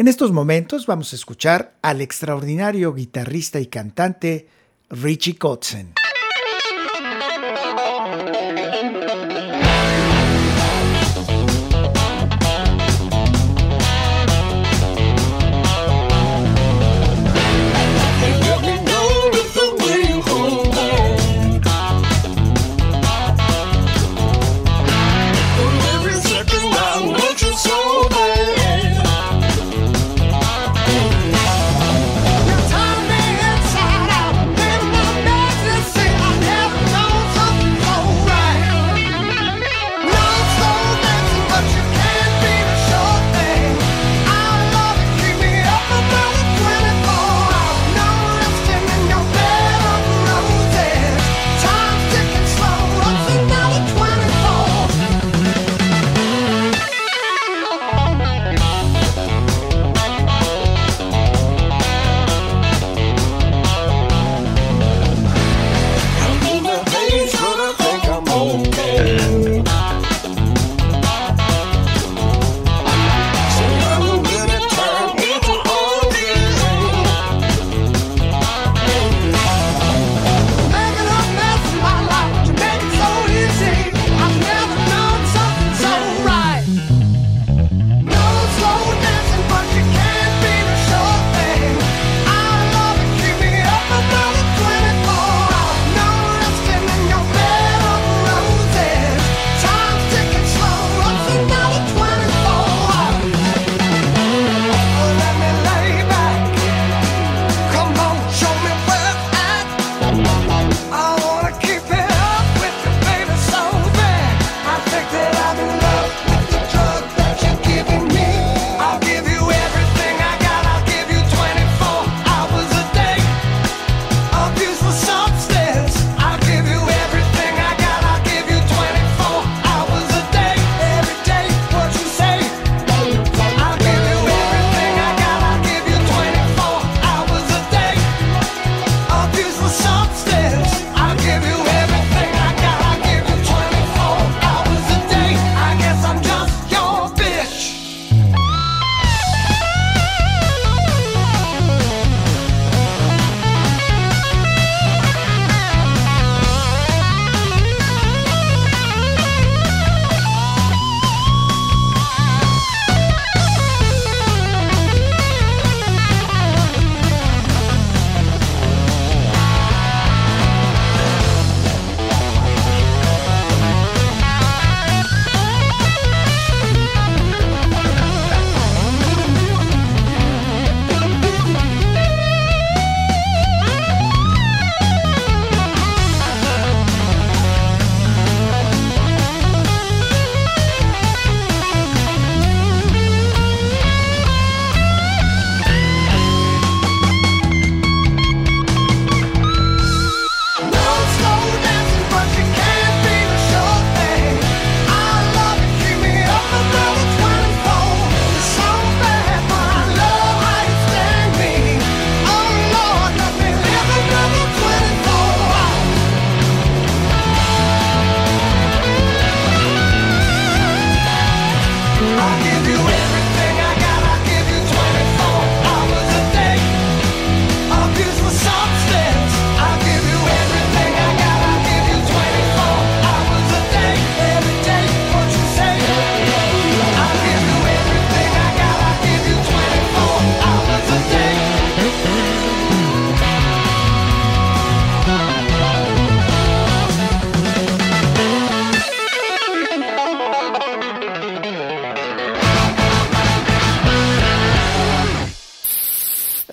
En 0.00 0.08
estos 0.08 0.32
momentos 0.32 0.86
vamos 0.86 1.12
a 1.12 1.16
escuchar 1.16 1.74
al 1.82 2.00
extraordinario 2.00 2.94
guitarrista 2.94 3.60
y 3.60 3.66
cantante 3.66 4.48
Richie 4.88 5.36
Kotzen. 5.36 5.92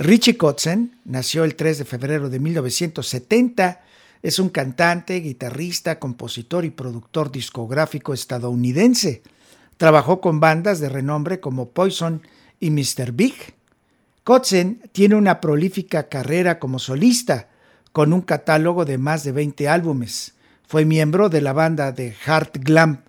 Richie 0.08 0.38
Kotzen 0.38 0.98
nació 1.04 1.44
el 1.44 1.56
3 1.56 1.80
de 1.80 1.84
febrero 1.84 2.30
de 2.30 2.40
1970. 2.40 3.82
Es 4.24 4.40
un 4.40 4.48
cantante, 4.48 5.20
guitarrista, 5.20 6.00
compositor 6.00 6.64
y 6.64 6.70
productor 6.70 7.30
discográfico 7.30 8.14
estadounidense. 8.14 9.22
Trabajó 9.76 10.22
con 10.22 10.40
bandas 10.40 10.80
de 10.80 10.88
renombre 10.88 11.42
como 11.42 11.72
Poison 11.72 12.22
y 12.58 12.72
Mr. 12.72 13.12
Big. 13.12 13.36
Kotzen 14.24 14.82
tiene 14.94 15.16
una 15.16 15.42
prolífica 15.42 16.08
carrera 16.08 16.58
como 16.58 16.80
solista, 16.80 17.50
con 17.92 18.14
un 18.14 18.22
catálogo 18.22 18.86
de 18.86 18.98
más 18.98 19.26
de 19.26 19.34
20 19.34 19.68
álbumes. 19.68 20.36
Fue 20.68 20.86
miembro 20.86 21.28
de 21.28 21.42
la 21.42 21.52
banda 21.52 21.92
de 21.92 22.16
hard 22.26 22.52
glam 22.62 23.04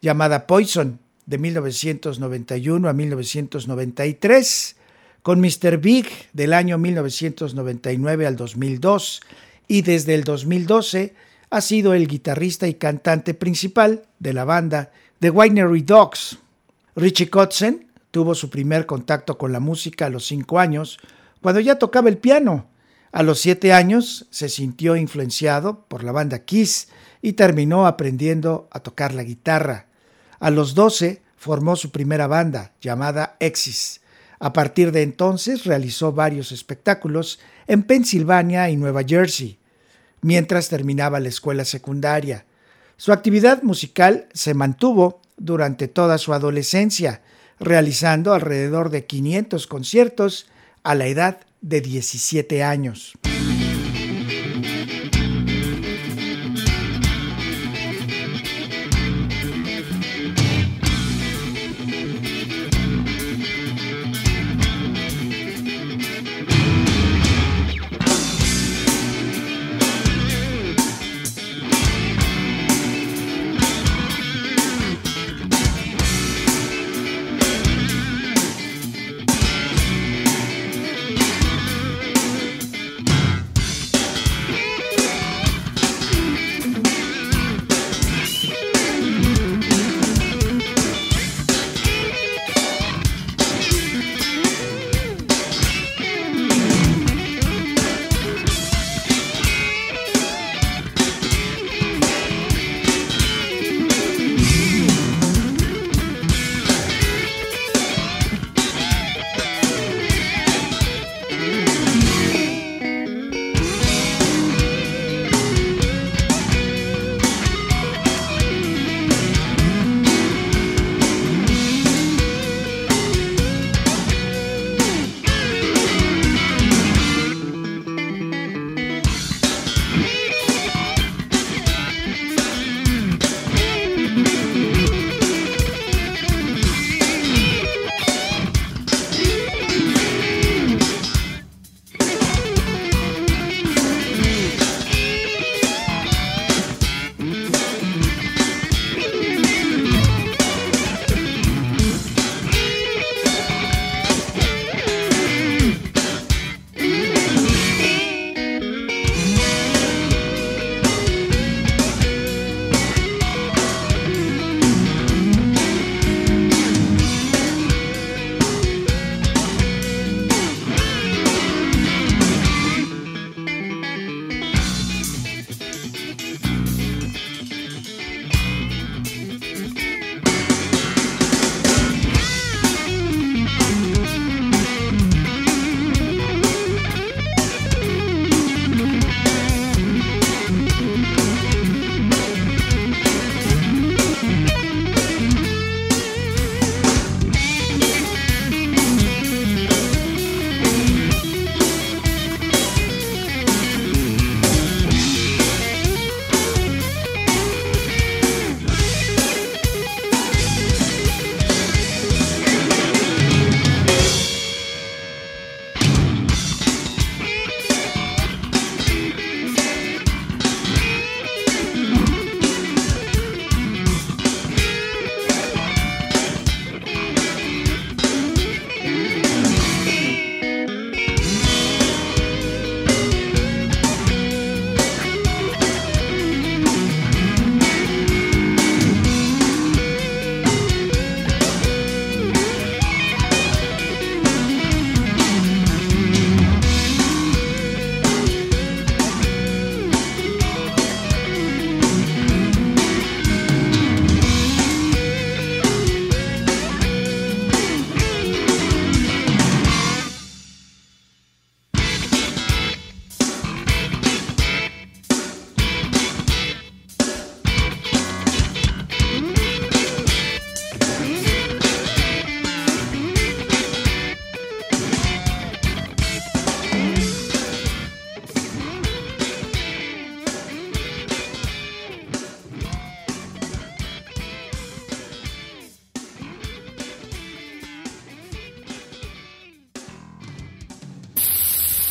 llamada 0.00 0.48
Poison 0.48 0.98
de 1.26 1.38
1991 1.38 2.88
a 2.88 2.92
1993, 2.92 4.76
con 5.22 5.40
Mr. 5.40 5.78
Big 5.78 6.06
del 6.32 6.52
año 6.52 6.78
1999 6.78 8.26
al 8.26 8.36
2002 8.36 9.20
y 9.68 9.82
desde 9.82 10.14
el 10.14 10.24
2012 10.24 11.14
ha 11.50 11.60
sido 11.60 11.94
el 11.94 12.06
guitarrista 12.06 12.68
y 12.68 12.74
cantante 12.74 13.34
principal 13.34 14.04
de 14.18 14.32
la 14.32 14.44
banda 14.44 14.92
The 15.20 15.30
Winery 15.30 15.82
Dogs. 15.82 16.38
Richie 16.96 17.28
Kotzen 17.28 17.88
tuvo 18.10 18.34
su 18.34 18.50
primer 18.50 18.86
contacto 18.86 19.36
con 19.36 19.52
la 19.52 19.60
música 19.60 20.06
a 20.06 20.10
los 20.10 20.26
cinco 20.26 20.58
años, 20.58 20.98
cuando 21.40 21.60
ya 21.60 21.78
tocaba 21.78 22.08
el 22.08 22.18
piano. 22.18 22.66
A 23.12 23.22
los 23.22 23.40
siete 23.40 23.72
años 23.72 24.26
se 24.30 24.48
sintió 24.48 24.96
influenciado 24.96 25.84
por 25.88 26.04
la 26.04 26.12
banda 26.12 26.44
Kiss 26.44 26.88
y 27.22 27.32
terminó 27.32 27.86
aprendiendo 27.86 28.68
a 28.70 28.80
tocar 28.80 29.14
la 29.14 29.24
guitarra. 29.24 29.86
A 30.38 30.50
los 30.50 30.74
doce 30.74 31.22
formó 31.36 31.74
su 31.76 31.90
primera 31.90 32.26
banda, 32.26 32.72
llamada 32.80 33.36
Exis. 33.40 34.00
A 34.40 34.54
partir 34.54 34.90
de 34.90 35.02
entonces 35.02 35.64
realizó 35.64 36.12
varios 36.12 36.50
espectáculos 36.50 37.38
en 37.66 37.82
Pensilvania 37.82 38.70
y 38.70 38.76
Nueva 38.76 39.02
Jersey, 39.06 39.58
mientras 40.22 40.70
terminaba 40.70 41.20
la 41.20 41.28
escuela 41.28 41.66
secundaria. 41.66 42.46
Su 42.96 43.12
actividad 43.12 43.62
musical 43.62 44.28
se 44.32 44.54
mantuvo 44.54 45.20
durante 45.36 45.88
toda 45.88 46.16
su 46.16 46.32
adolescencia, 46.32 47.20
realizando 47.58 48.32
alrededor 48.32 48.88
de 48.88 49.04
500 49.04 49.66
conciertos 49.66 50.46
a 50.82 50.94
la 50.94 51.06
edad 51.06 51.40
de 51.60 51.82
17 51.82 52.62
años. 52.62 53.12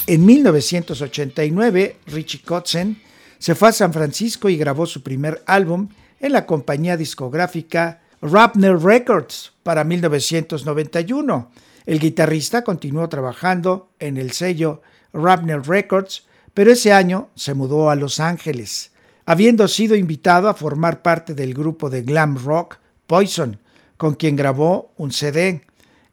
En 0.10 0.26
1989, 0.26 1.98
Richie 2.08 2.42
Kotzen 2.42 3.00
se 3.38 3.54
fue 3.54 3.70
a 3.70 3.72
San 3.72 3.94
Francisco 3.94 4.50
y 4.50 4.58
grabó 4.58 4.88
su 4.88 5.04
primer 5.04 5.44
álbum 5.46 5.90
en 6.20 6.32
la 6.32 6.48
compañía 6.48 6.98
discográfica 6.98 8.02
Rapner 8.20 8.80
Records 8.80 9.54
para 9.62 9.84
1991. 9.84 11.52
El 11.86 12.00
guitarrista 12.00 12.64
continuó 12.64 13.08
trabajando 13.08 13.92
en 14.00 14.18
el 14.18 14.32
sello 14.32 14.82
Rapner 15.14 15.62
Records, 15.62 16.26
pero 16.56 16.72
ese 16.72 16.92
año 16.92 17.30
se 17.36 17.54
mudó 17.54 17.92
a 17.92 17.96
Los 17.96 18.20
Ángeles, 18.20 18.90
habiendo 19.28 19.68
sido 19.68 19.96
invitado 19.96 20.50
a 20.50 20.56
formar 20.56 21.04
parte 21.04 21.36
del 21.36 21.54
grupo 21.54 21.92
de 21.92 22.02
glam 22.02 22.36
rock 22.44 22.80
Poison, 23.06 23.60
con 23.96 24.16
quien 24.16 24.36
grabó 24.36 24.92
un 24.98 25.12
CD. 25.12 25.62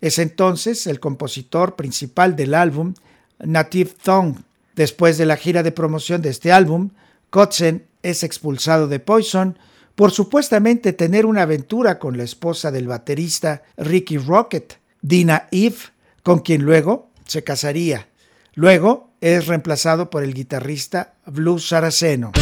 Es 0.02 0.18
entonces 0.18 0.86
el 0.86 1.00
compositor 1.00 1.76
principal 1.76 2.36
del 2.36 2.52
álbum 2.52 2.92
Native 3.38 3.92
Tongue. 4.02 4.40
Después 4.74 5.18
de 5.18 5.26
la 5.26 5.36
gira 5.36 5.62
de 5.62 5.72
promoción 5.72 6.22
de 6.22 6.30
este 6.30 6.52
álbum, 6.52 6.90
Kotzen 7.30 7.86
es 8.02 8.22
expulsado 8.22 8.88
de 8.88 9.00
Poison 9.00 9.58
por 9.96 10.12
supuestamente 10.12 10.92
tener 10.92 11.26
una 11.26 11.42
aventura 11.42 11.98
con 11.98 12.16
la 12.16 12.22
esposa 12.22 12.70
del 12.70 12.86
baterista 12.86 13.62
Ricky 13.78 14.18
Rocket, 14.18 14.78
Dina 15.00 15.48
Eve, 15.50 15.76
con 16.22 16.40
quien 16.40 16.62
luego 16.62 17.10
se 17.26 17.42
casaría. 17.42 18.06
Luego 18.54 19.10
es 19.20 19.46
reemplazado 19.46 20.10
por 20.10 20.22
el 20.22 20.34
guitarrista 20.34 21.14
Blue 21.26 21.58
Saraceno. 21.58 22.32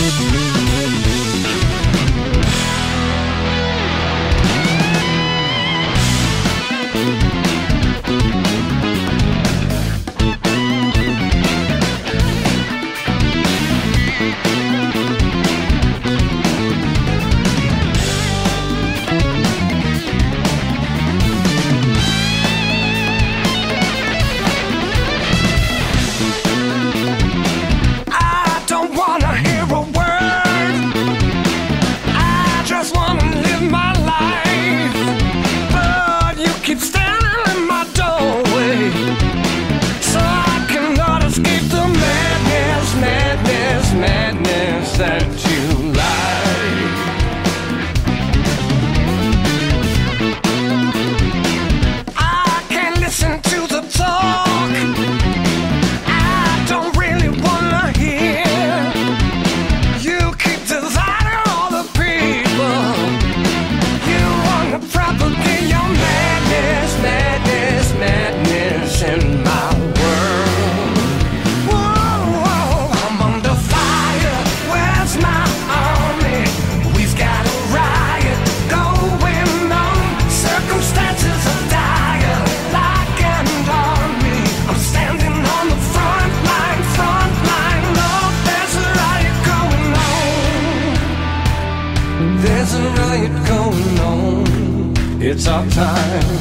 time. 95.74 96.33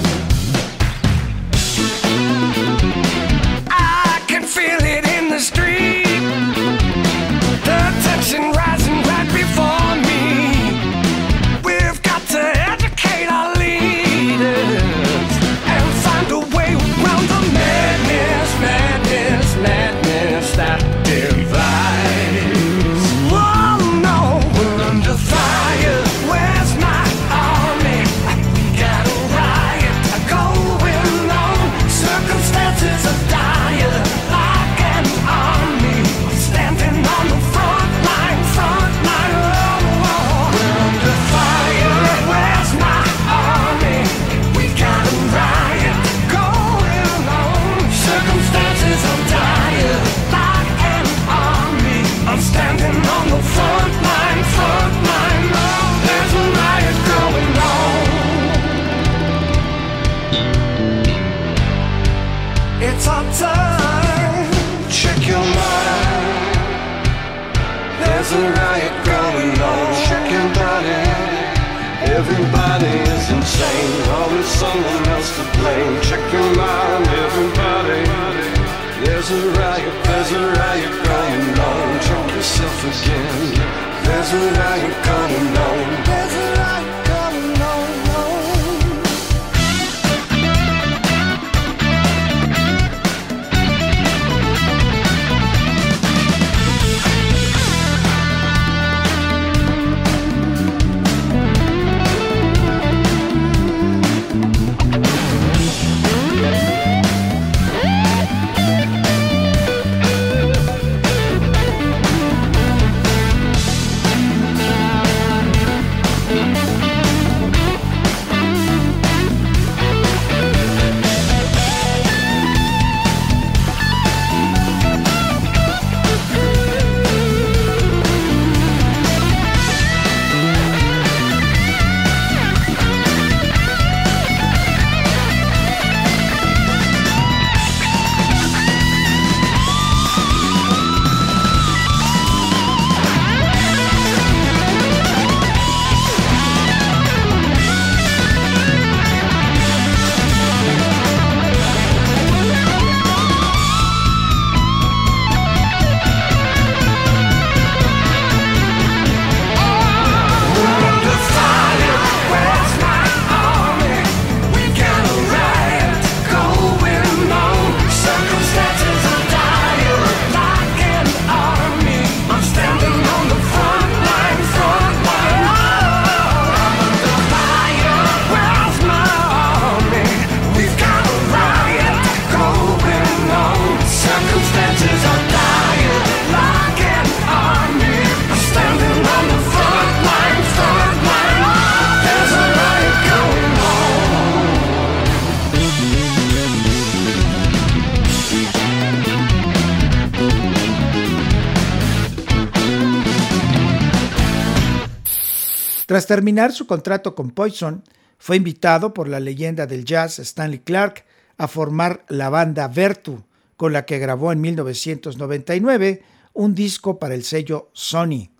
Tras 206.04 206.18
terminar 206.18 206.52
su 206.52 206.68
contrato 206.68 207.16
con 207.16 207.32
Poison, 207.32 207.82
fue 208.18 208.36
invitado 208.36 208.94
por 208.94 209.08
la 209.08 209.22
leyenda 209.22 209.68
del 209.68 209.86
jazz 209.86 210.20
Stanley 210.20 210.60
Clark 210.60 211.06
a 211.38 211.48
formar 211.48 212.04
la 212.10 212.28
banda 212.28 212.68
Vertu, 212.68 213.24
con 213.56 213.72
la 213.72 213.86
que 213.86 214.00
grabó 214.00 214.34
en 214.34 214.42
1999 214.42 216.04
un 216.34 216.56
disco 216.56 217.00
para 217.00 217.16
el 217.16 217.24
sello 217.24 217.70
Sony. 217.72 218.32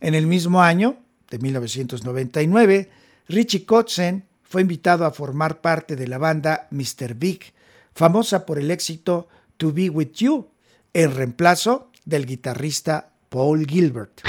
En 0.00 0.14
el 0.14 0.26
mismo 0.26 0.62
año, 0.62 0.96
de 1.28 1.38
1999, 1.40 2.88
Richie 3.28 3.66
Kotzen 3.66 4.24
fue 4.42 4.62
invitado 4.62 5.04
a 5.04 5.12
formar 5.12 5.60
parte 5.60 5.96
de 5.96 6.08
la 6.08 6.16
banda 6.16 6.68
Mr. 6.70 7.16
Big, 7.16 7.52
famosa 7.94 8.46
por 8.46 8.58
el 8.58 8.70
éxito 8.70 9.28
To 9.58 9.74
Be 9.74 9.90
With 9.90 10.12
You, 10.14 10.48
en 10.94 11.14
reemplazo 11.14 11.90
del 12.06 12.24
guitarrista 12.24 13.12
Paul 13.28 13.66
Gilbert. 13.66 14.22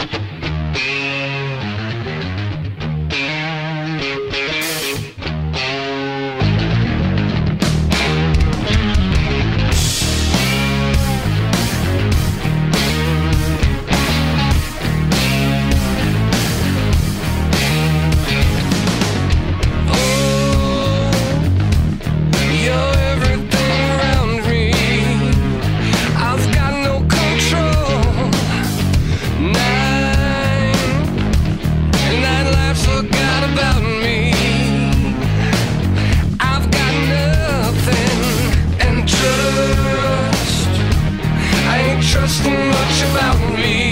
En 42.02 43.91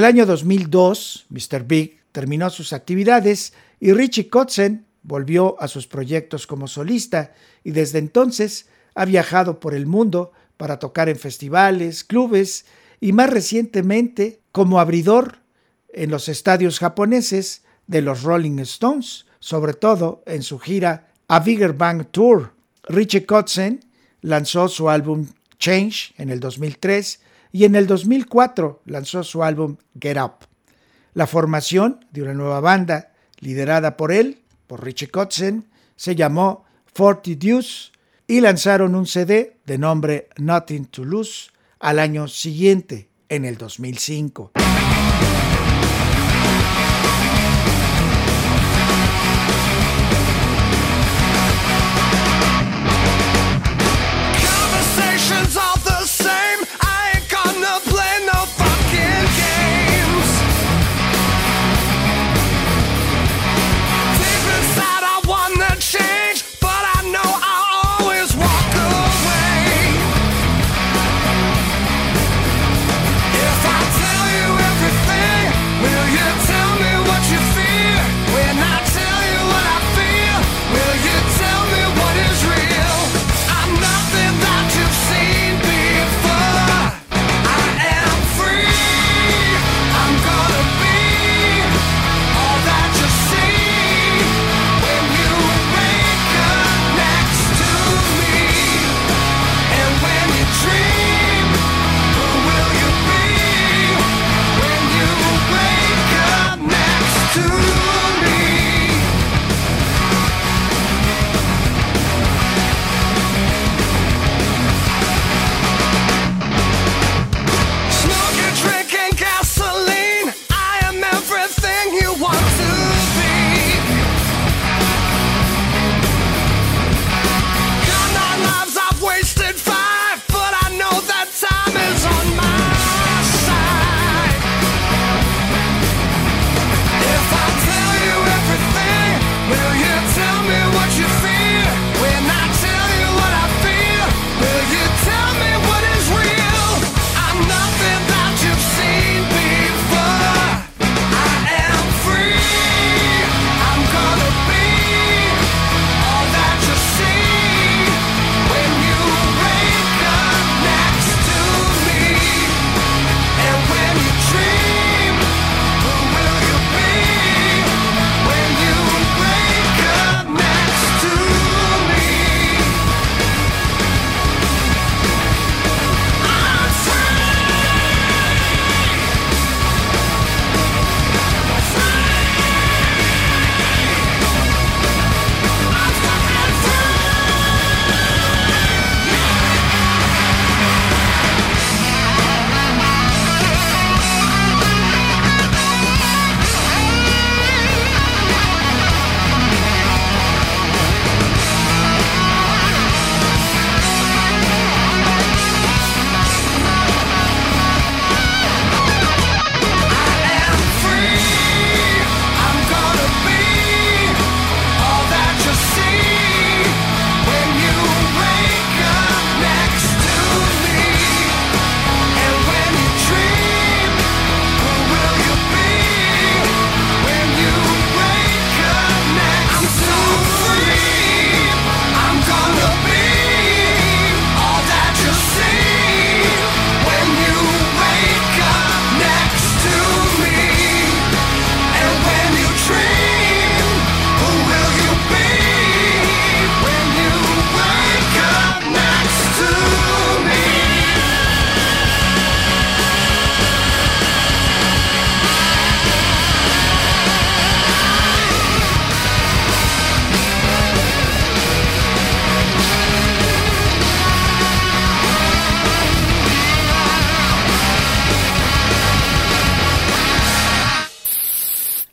el 0.00 0.06
año 0.06 0.24
2002, 0.24 1.26
Mr. 1.28 1.64
Big 1.64 2.00
terminó 2.10 2.48
sus 2.48 2.72
actividades 2.72 3.52
y 3.80 3.92
Richie 3.92 4.30
Kotzen 4.30 4.86
volvió 5.02 5.60
a 5.60 5.68
sus 5.68 5.86
proyectos 5.86 6.46
como 6.46 6.68
solista 6.68 7.34
y 7.64 7.72
desde 7.72 7.98
entonces 7.98 8.66
ha 8.94 9.04
viajado 9.04 9.60
por 9.60 9.74
el 9.74 9.84
mundo 9.84 10.32
para 10.56 10.78
tocar 10.78 11.10
en 11.10 11.18
festivales, 11.18 12.02
clubes 12.02 12.64
y 12.98 13.12
más 13.12 13.28
recientemente 13.28 14.40
como 14.52 14.80
abridor 14.80 15.40
en 15.92 16.10
los 16.10 16.30
estadios 16.30 16.78
japoneses 16.78 17.64
de 17.86 18.00
los 18.00 18.22
Rolling 18.22 18.58
Stones, 18.60 19.26
sobre 19.38 19.74
todo 19.74 20.22
en 20.24 20.42
su 20.42 20.58
gira 20.58 21.12
A 21.28 21.40
Bigger 21.40 21.74
Bang 21.74 22.06
Tour. 22.10 22.54
Richie 22.84 23.26
Kotzen 23.26 23.80
lanzó 24.22 24.66
su 24.68 24.88
álbum 24.88 25.26
Change 25.58 26.14
en 26.16 26.30
el 26.30 26.40
2003 26.40 27.20
y 27.52 27.64
en 27.64 27.74
el 27.74 27.86
2004 27.86 28.82
lanzó 28.86 29.24
su 29.24 29.42
álbum 29.42 29.76
Get 30.00 30.18
Up. 30.18 30.46
La 31.14 31.26
formación 31.26 32.04
de 32.12 32.22
una 32.22 32.34
nueva 32.34 32.60
banda, 32.60 33.12
liderada 33.40 33.96
por 33.96 34.12
él, 34.12 34.42
por 34.66 34.84
Richie 34.84 35.08
Kotzen, 35.08 35.68
se 35.96 36.14
llamó 36.14 36.64
Forty 36.94 37.34
Deuce 37.34 37.90
y 38.26 38.40
lanzaron 38.40 38.94
un 38.94 39.06
CD 39.06 39.56
de 39.66 39.78
nombre 39.78 40.28
Nothing 40.36 40.86
to 40.86 41.04
Lose 41.04 41.50
al 41.80 41.98
año 41.98 42.28
siguiente, 42.28 43.08
en 43.28 43.44
el 43.44 43.56
2005. 43.56 44.52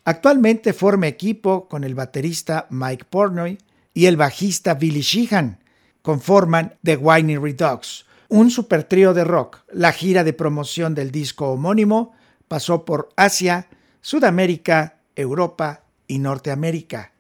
Actualmente 0.08 0.72
forma 0.72 1.08
equipo 1.08 1.68
con 1.68 1.84
el 1.84 1.94
baterista 1.94 2.66
Mike 2.70 3.04
Pornoy 3.10 3.58
y 3.94 4.06
el 4.06 4.16
bajista 4.16 4.76
Billy 4.76 5.02
Sheehan. 5.02 5.60
Conforman 6.02 6.76
The 6.82 6.96
Whiny 6.96 7.36
Redux, 7.36 8.06
un 8.30 8.50
super 8.50 8.86
trío 8.86 9.14
de 9.14 9.26
rock. 9.26 9.66
La 9.70 9.92
gira 9.92 10.24
de 10.24 10.32
promoción 10.32 10.96
del 10.96 11.12
disco 11.12 11.52
homónimo 11.52 12.14
pasó 12.48 12.86
por 12.86 13.10
Asia, 13.18 13.68
Sudamérica, 14.00 15.02
Europa 15.14 15.84
y 16.08 16.20
Norteamérica. 16.20 17.12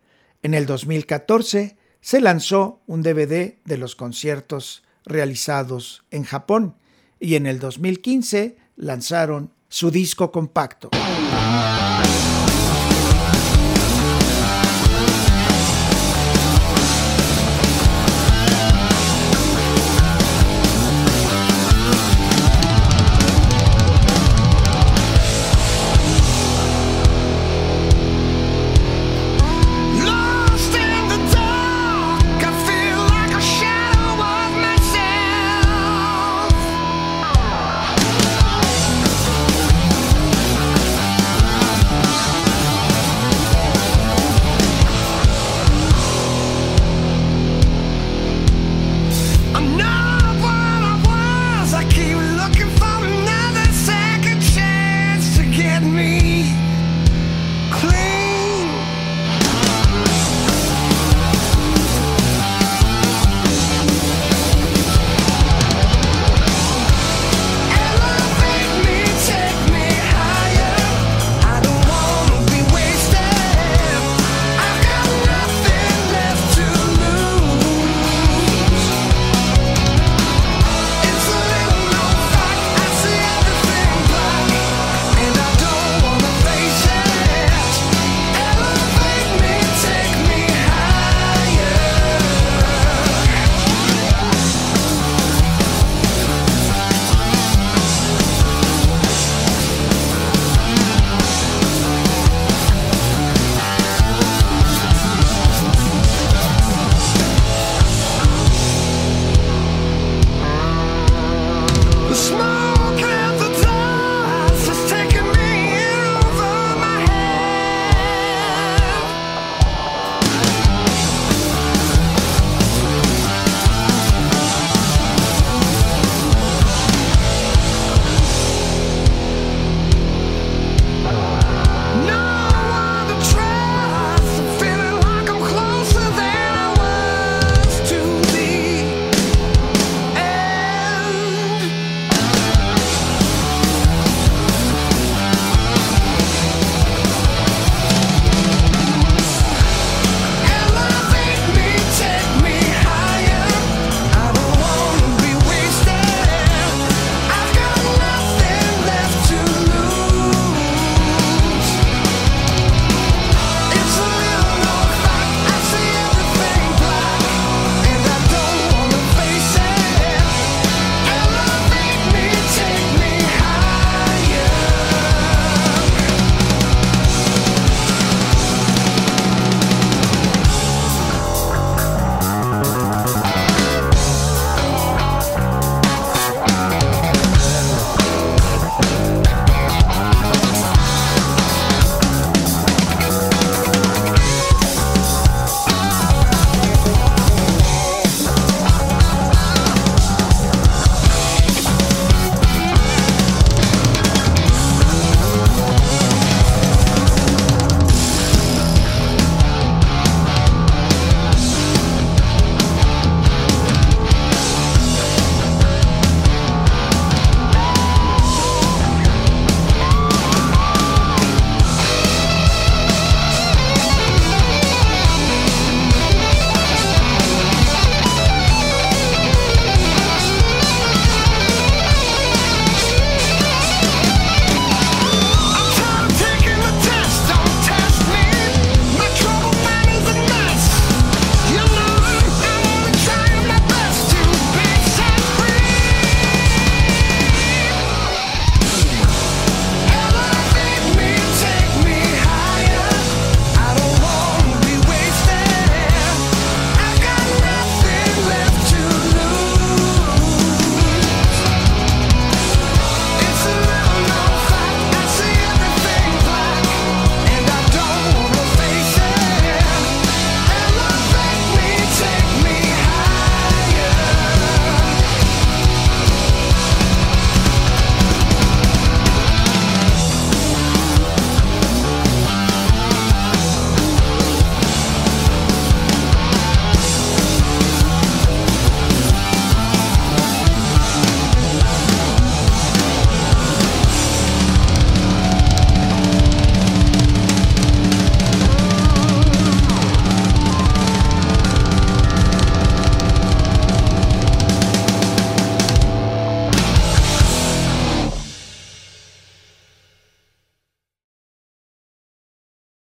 En 0.41 0.54
el 0.54 0.65
2014 0.65 1.76
se 2.00 2.21
lanzó 2.21 2.80
un 2.88 3.04
DVD 3.04 3.56
de 3.65 3.78
los 3.78 3.97
conciertos 3.97 4.86
realizados 5.04 6.06
en 6.10 6.23
Japón 6.23 6.78
y 7.19 7.36
en 7.36 7.47
el 7.47 7.60
2015 7.60 8.56
lanzaron 8.78 9.52
su 9.67 9.91
disco 9.91 10.32
compacto. 10.32 10.89